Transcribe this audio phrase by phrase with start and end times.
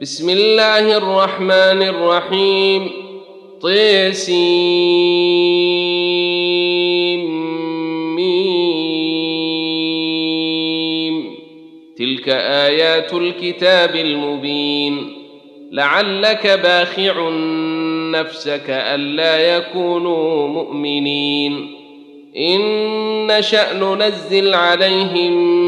[0.00, 2.90] بسم الله الرحمن الرحيم
[3.62, 4.38] طيسيم
[11.96, 15.12] تلك ايات الكتاب المبين
[15.72, 17.28] لعلك باخع
[18.12, 21.74] نفسك الا يكونوا مؤمنين
[22.36, 22.60] ان
[23.26, 25.67] نشا ننزل عليهم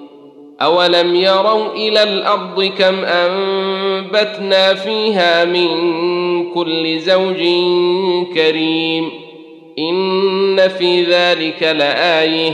[0.61, 5.69] اولم يروا إلى الأرض كم انبتنا فيها من
[6.53, 7.37] كل زوج
[8.33, 9.11] كريم
[9.79, 12.51] ان في ذلك لايه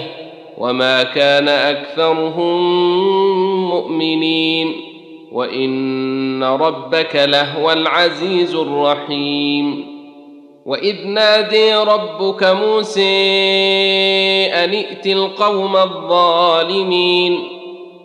[0.58, 2.60] وما كان اكثرهم
[3.70, 4.76] مؤمنين
[5.32, 9.98] وان ربك لهو العزيز الرحيم
[10.66, 13.02] واذ نادي ربك موسى
[14.54, 17.57] ان ائت القوم الظالمين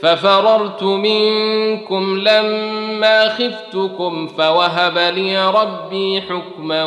[0.00, 6.84] ففررت منكم لما خفتكم فوهب لي ربي حكما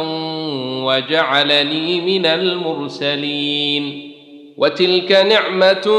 [0.84, 4.14] وجعلني من المرسلين.
[4.58, 5.92] وتلك نعمة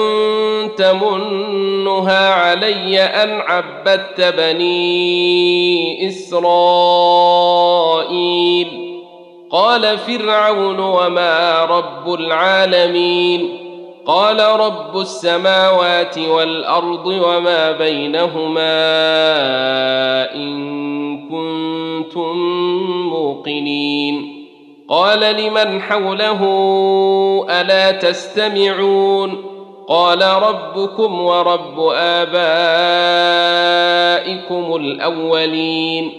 [0.76, 6.48] تمنها علي أن عبدت بني إسرائيل.
[9.50, 13.67] قال فرعون وما رب العالمين.
[14.08, 18.74] قال رب السماوات والأرض وما بينهما
[20.34, 22.36] إن كنتم
[23.08, 24.44] موقنين.
[24.88, 26.42] قال لمن حوله
[27.50, 29.44] ألا تستمعون؟
[29.88, 32.36] قال ربكم ورب آبائكم
[34.76, 36.12] الأولين.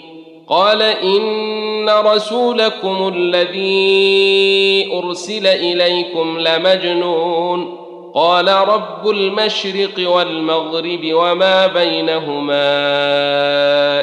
[0.49, 7.78] قال إن رسولكم الذي أرسل إليكم لمجنون.
[8.15, 12.69] قال رب المشرق والمغرب وما بينهما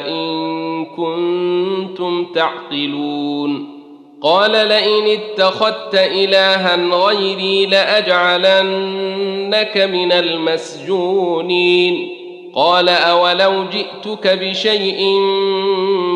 [0.07, 3.77] إن كنتم تعقلون.
[4.21, 12.09] قال لئن اتخذت إلها غيري لأجعلنك من المسجونين.
[12.55, 15.19] قال أولو جئتك بشيء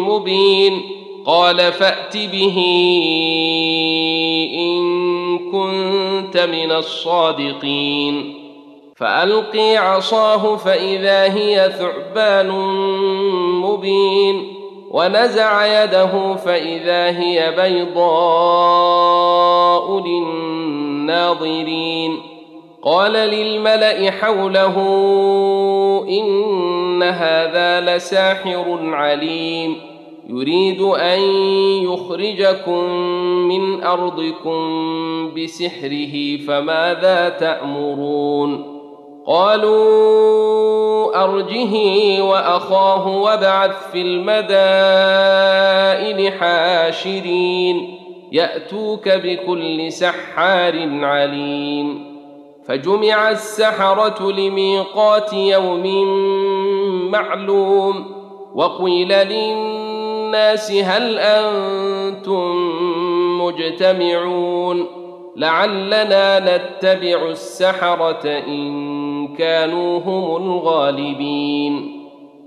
[0.07, 0.81] مبين.
[1.25, 2.57] قال فأت به
[4.55, 8.35] إن كنت من الصادقين.
[8.95, 12.49] فالقي عصاه فإذا هي ثعبان
[13.61, 14.53] مبين.
[14.91, 18.11] ونزع يده فإذا هي بيضاء
[20.07, 22.17] للناظرين.
[22.83, 24.75] قال للملأ حوله
[26.09, 29.90] إن هذا لساحر عليم.
[30.31, 31.19] يريد أن
[31.83, 32.83] يخرجكم
[33.47, 34.59] من أرضكم
[35.33, 38.81] بسحره فماذا تأمرون؟
[39.27, 41.73] قالوا أرجه
[42.23, 44.41] وأخاه وابعث في المدائن
[46.31, 47.97] حاشرين
[48.31, 52.11] يأتوك بكل سحار عليم.
[52.67, 56.05] فجمع السحرة لميقات يوم
[57.11, 58.05] معلوم
[58.55, 59.80] وقيل للناس
[60.35, 62.71] هل أنتم
[63.41, 64.87] مجتمعون
[65.35, 72.01] لعلنا نتبع السحرة إن كانوا هم الغالبين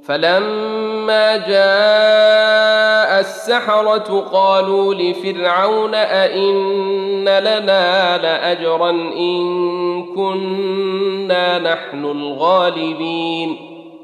[0.07, 13.74] فلما جاء السحرة قالوا لفرعون أئن لنا لأجرا إن كنا نحن الغالبين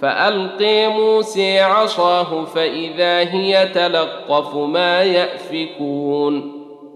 [0.00, 6.52] فالقي موسى عصاه فإذا هي تلقف ما يأفكون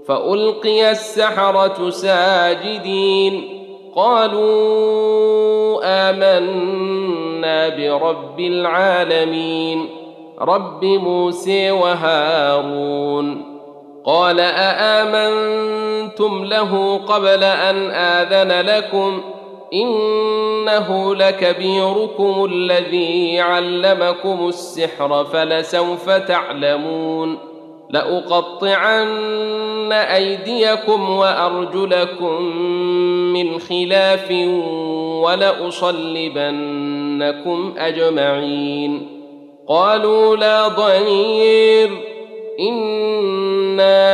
[0.06, 3.60] فألقي السحرة ساجدين
[3.96, 9.88] قالوا آمنا برب العالمين
[10.40, 13.44] رب موسى وهارون
[14.04, 19.22] قال أآمنتم له قبل أن آذن لكم
[19.72, 27.38] إنه لكبيركم الذي علمكم السحر فلسوف تعلمون.
[27.90, 32.42] لأقطعن أيديكم وأرجلكم
[33.32, 34.30] من خلاف
[35.22, 36.14] ولأصلبنكم
[37.78, 39.08] أجمعين.
[39.68, 41.90] قالوا لا ضنير
[42.60, 44.10] إنا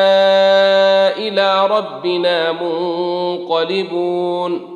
[1.19, 4.76] إلى ربنا منقلبون.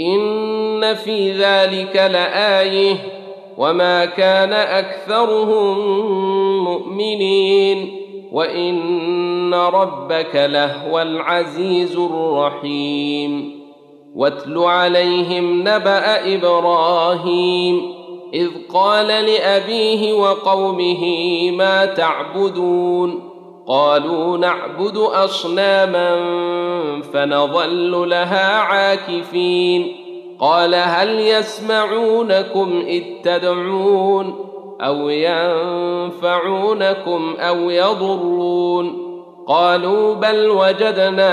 [0.00, 2.94] إن في ذلك لآية.
[3.58, 5.78] وما كان أكثرهم
[6.64, 7.96] مؤمنين.
[8.32, 13.60] وإن ربك لهو العزيز الرحيم.
[14.16, 17.95] واتل عليهم نبأ إبراهيم.
[18.34, 21.04] إذ قال لأبيه وقومه
[21.50, 23.22] ما تعبدون؟
[23.68, 26.16] قالوا نعبد أصناما
[27.12, 29.96] فنظل لها عاكفين.
[30.40, 34.34] قال هل يسمعونكم إذ تدعون
[34.80, 36.26] أو ينفعونكم
[37.38, 39.06] أو يضرون؟
[39.48, 41.32] قالوا بل وجدنا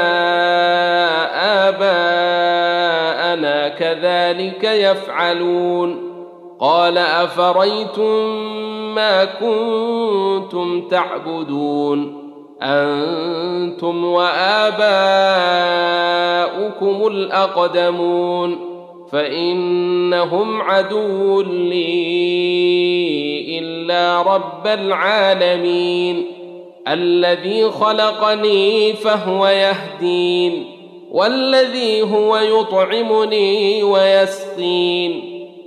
[1.69, 6.12] آباءنا كذلك يفعلون.
[6.63, 8.25] قال أفريتم
[8.95, 12.23] ما كنتم تعبدون
[12.61, 14.77] أنتم وآباؤكم
[17.07, 18.59] الأقدمون
[19.11, 21.89] فإنهم عدو لي
[23.59, 26.25] إلا رب العالمين
[26.87, 30.65] الذي خلقني فهو يهدين
[31.11, 35.32] والذي هو يطعمني ويسقين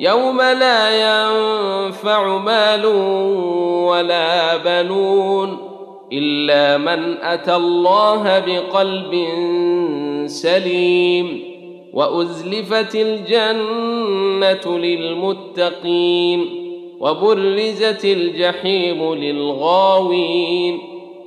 [0.00, 2.86] يوم لا ينفع مال
[3.86, 5.58] ولا بنون
[6.12, 9.26] إلا من أتى الله بقلب
[10.26, 11.42] سليم
[11.92, 16.46] وأزلفت الجنة للمتقين
[17.00, 20.78] وبرزت الجحيم للغاوين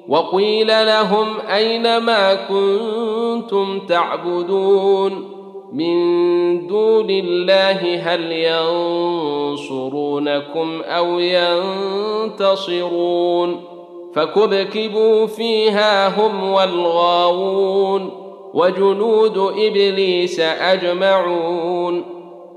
[0.07, 5.42] وقيل لهم أين ما كنتم تعبدون
[5.73, 8.31] من دون الله هل
[9.51, 11.19] ينصرونكم أو
[12.39, 13.61] ينتصرون
[14.15, 18.09] فكبكبوا فيها هم والغاوون
[18.53, 22.05] وجنود إبليس أجمعون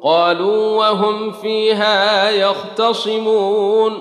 [0.02, 3.92] قالوا وهم فيها يختصمون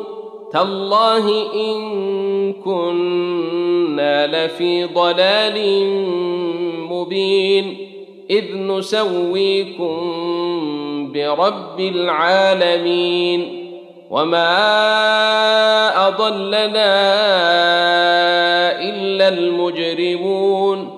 [0.51, 5.85] تالله إن كنا لفي ضلال
[6.89, 7.84] مبين
[8.29, 9.95] إذ نسويكم
[11.13, 13.65] برب العالمين
[14.09, 14.47] وما
[16.07, 16.95] أضلنا
[18.81, 20.89] إلا المجرمون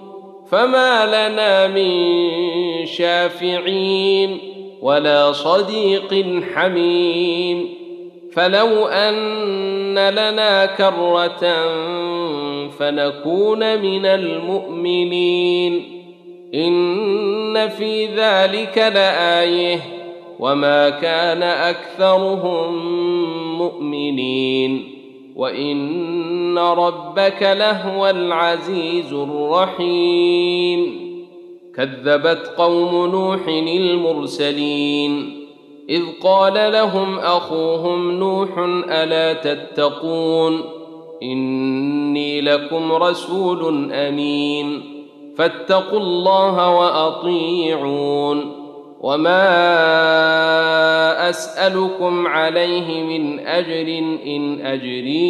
[0.52, 2.16] فما لنا من
[2.86, 4.40] شافعين
[4.82, 7.70] ولا صديق حميم
[8.34, 11.56] فلو أن لنا كرة
[12.80, 15.97] فنكون من المؤمنين
[16.54, 19.80] إن في ذلك لآية
[20.40, 22.74] وما كان أكثرهم
[23.58, 24.94] مؤمنين
[25.36, 31.08] وإن ربك لهو العزيز الرحيم
[31.76, 35.38] كذبت قوم نوح المرسلين
[35.90, 38.50] إذ قال لهم أخوهم نوح
[38.90, 40.62] ألا تتقون
[41.24, 44.97] إني لكم رسول أمين
[45.38, 48.68] فاتقوا الله وأطيعون.
[49.02, 49.40] وما
[51.30, 55.28] أسألكم عليه من أجر إن أجري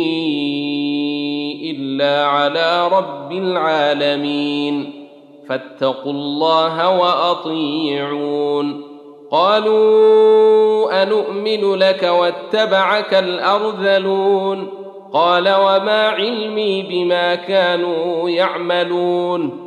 [1.72, 5.08] إلا على رب العالمين.
[5.50, 8.84] فاتقوا الله وأطيعون.
[9.32, 14.68] قالوا انومن لك واتبعك الأرذلون.
[15.14, 19.67] قال وما علمي بما كانوا يعملون.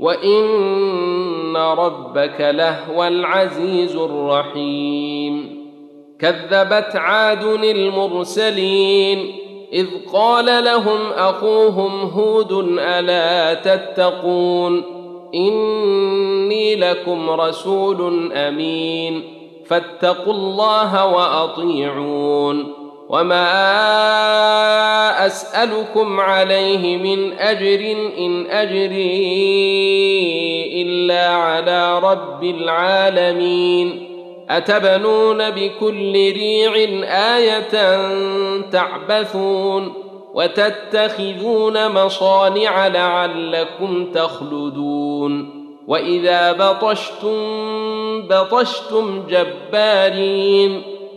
[0.00, 5.64] وان ربك لهو العزيز الرحيم
[6.18, 9.34] كذبت عاد المرسلين
[9.72, 14.82] اذ قال لهم اخوهم هود الا تتقون
[15.34, 19.22] اني لكم رسول امين
[19.66, 23.46] فاتقوا الله واطيعون وما
[25.26, 29.22] اسالكم عليه من اجر ان اجري
[30.82, 34.08] الا على رب العالمين
[34.50, 37.68] اتبنون بكل ريع إيه
[38.72, 39.92] تعبثون
[40.34, 47.36] وتتخذون مصانع لعلكم تخلدون واذا بطشتم
[48.28, 50.93] بطشتم جبارين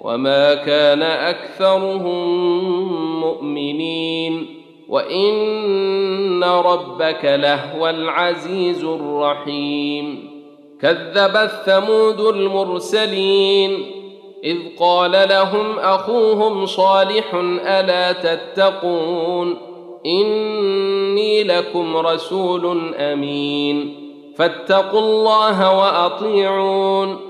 [0.00, 2.40] وما كان اكثرهم
[3.20, 4.46] مؤمنين
[4.88, 10.30] وان ربك لهو العزيز الرحيم
[10.82, 14.00] كذبت ثمود المرسلين
[14.44, 19.56] اذ قال لهم اخوهم صالح الا تتقون
[20.06, 23.94] اني لكم رسول امين
[24.36, 27.29] فاتقوا الله واطيعون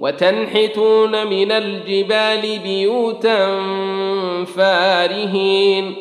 [0.00, 3.48] وتنحتون من الجبال بيوتا
[4.44, 5.94] فارهين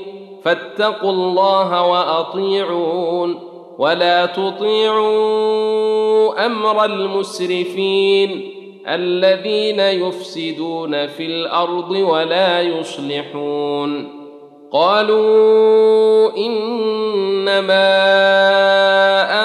[0.44, 3.40] فاتقوا الله وأطيعون
[3.78, 5.26] ولا تطيعوا
[6.46, 8.52] أمر المسرفين
[8.88, 14.18] الذين يفسدون في الأرض ولا يصلحون
[14.72, 17.88] قالوا إنما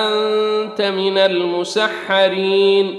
[0.07, 2.99] أنت من المسحرين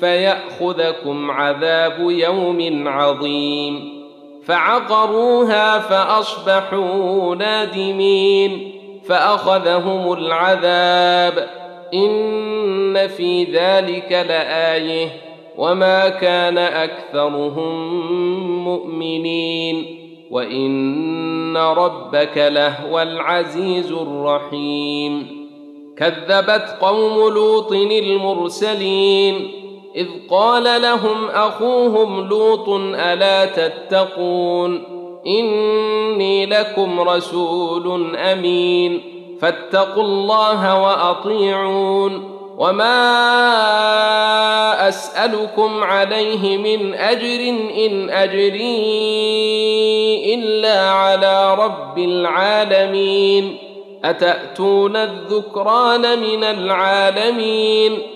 [0.00, 4.02] فيأخذكم عذاب يوم عظيم.
[4.44, 8.72] فعقروها فأصبحوا نادمين.
[9.08, 11.48] فأخذهم العذاب.
[11.94, 15.08] إن في ذلك لآية.
[15.58, 18.00] وما كان أكثرهم
[18.64, 19.96] مؤمنين.
[20.30, 25.46] وإن ربك لهو العزيز الرحيم.
[25.98, 29.65] كذبت قوم لوط المرسلين.
[29.96, 34.82] إذ قال لهم أخوهم لوط ألا تتقون
[35.26, 39.02] إني لكم رسول أمين
[39.40, 42.88] فاتقوا الله وأطيعون وما
[44.88, 47.48] أسألكم عليه من أجر
[47.86, 48.84] إن أجري
[50.34, 53.56] إلا على رب العالمين
[54.04, 58.15] أتأتون الذكران من العالمين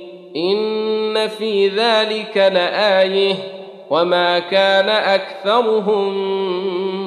[0.35, 3.35] إن في ذلك لآية
[3.89, 6.13] وما كان أكثرهم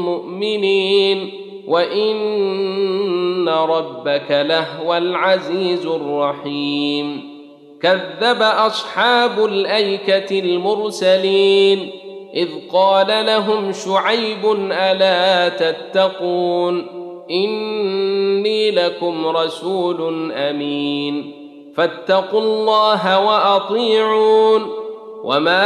[0.05, 1.31] مؤمنين
[1.67, 7.35] وإن ربك لهو العزيز الرحيم.
[7.83, 11.91] كذب أصحاب الأيكة المرسلين
[12.35, 16.87] إذ قال لهم شعيب ألا تتقون
[17.31, 21.44] إني لكم رسول أمين.
[21.77, 24.85] فاتقوا الله وأطيعون.
[25.25, 25.59] وما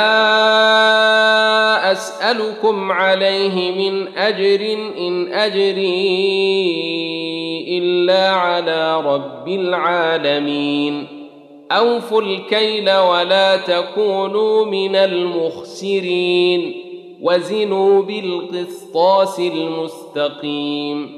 [1.92, 6.38] أسألكم عليه من أجر إن أجري
[7.78, 11.06] إلا على رب العالمين.
[11.72, 16.84] أوفوا الكيل ولا تكونوا من المخسرين.
[17.22, 21.17] وزنوا بالقسطاس المستقيم.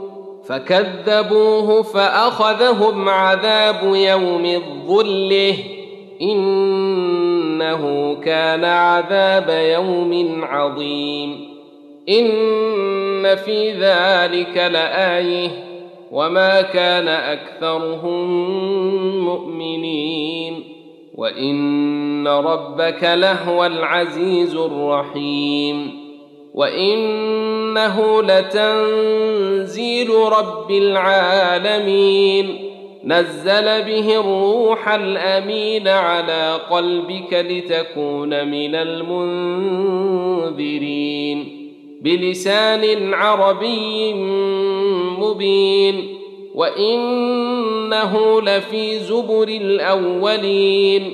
[0.47, 5.55] فكذبوه فأخذهم عذاب يوم الظله
[6.21, 11.47] إنه كان عذاب يوم عظيم.
[12.09, 15.49] إن في ذلك لآية.
[16.11, 18.27] وما كان أكثرهم
[19.25, 20.63] مؤمنين.
[21.15, 26.01] وإن ربك لهو العزيز الرحيم.
[27.71, 32.57] وانه لتنزيل رب العالمين.
[33.03, 39.27] نزل به الروح الأمين على قلبك لتكون من المنذرين.
[42.01, 44.13] بلسان عربي
[45.19, 46.17] مبين.
[46.55, 51.13] وإنه لفي زبر الأولين.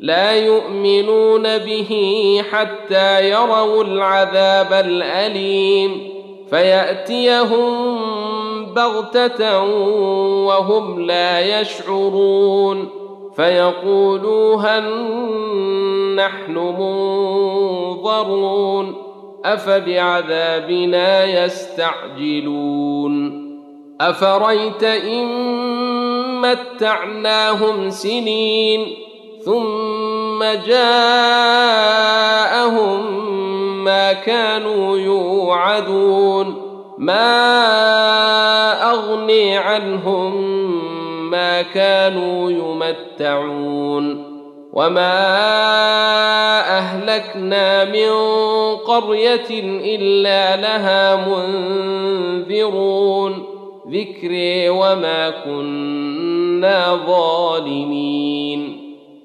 [0.00, 1.90] لا يؤمنون به
[2.50, 6.10] حتى يروا العذاب الأليم
[6.50, 8.00] فيأتيهم
[8.74, 9.62] بغتة
[10.46, 12.88] وهم لا يشعرون
[13.36, 14.84] فيقولوا هل
[16.14, 16.54] نحن
[17.98, 18.96] منظرون
[19.44, 22.70] أفبعذابنا يستعجلون
[24.00, 25.26] أفريت إن
[26.40, 29.09] متعناهم سنين
[29.44, 31.30] ثم جاءهم
[33.84, 36.62] ما كانوا يوعدون.
[36.98, 37.32] ما
[38.90, 40.60] أغني عنهم
[41.30, 44.30] ما كانوا يمتعون.
[44.72, 45.28] وما
[46.78, 48.10] أهلكنا من
[48.76, 49.50] قرية
[49.96, 51.16] إلا لها
[52.46, 53.44] منذرون.
[53.90, 58.79] ذكري وما كنا ظالمين.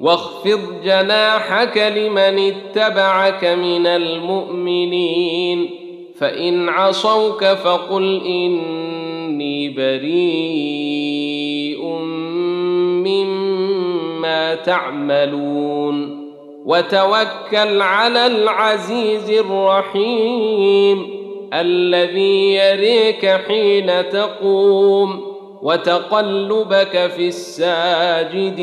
[0.00, 5.70] واخفض جناحك لمن اتبعك من المؤمنين.
[6.18, 8.82] فإن عصوك فقل ان
[9.32, 10.12] إني بريء
[13.04, 16.22] مما تعملون.
[16.64, 21.06] وتوكل على العزيز الرحيم
[21.54, 25.20] الذي يريك حين تقوم
[25.62, 28.62] وتقلبك في الساجدين.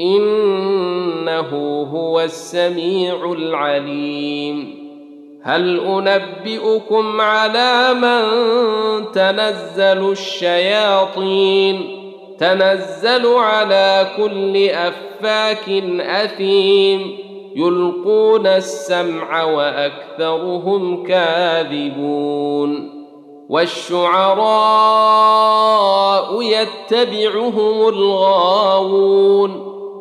[0.00, 1.48] إنه
[1.92, 4.88] هو السميع العليم.
[5.42, 8.22] هل أنبئكم على من
[9.12, 11.98] تنزل الشياطين؟
[12.38, 15.68] تنزل على كل أفاك
[16.00, 17.18] أثيم.
[17.56, 22.98] يلقون السمع وأكثرهم كاذبون.
[23.48, 29.67] والشعراء يتبعهم الغاوون.